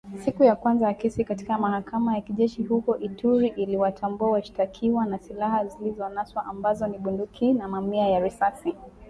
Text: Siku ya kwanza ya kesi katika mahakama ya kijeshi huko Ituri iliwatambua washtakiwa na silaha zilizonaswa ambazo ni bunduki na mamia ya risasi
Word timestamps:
Siku 0.25 0.43
ya 0.43 0.55
kwanza 0.55 0.87
ya 0.87 0.93
kesi 0.93 1.23
katika 1.23 1.57
mahakama 1.57 2.15
ya 2.15 2.21
kijeshi 2.21 2.63
huko 2.63 2.97
Ituri 2.97 3.47
iliwatambua 3.47 4.31
washtakiwa 4.31 5.05
na 5.05 5.19
silaha 5.19 5.65
zilizonaswa 5.65 6.45
ambazo 6.45 6.87
ni 6.87 6.97
bunduki 6.97 7.53
na 7.53 7.67
mamia 7.67 8.07
ya 8.07 8.19
risasi 8.19 8.75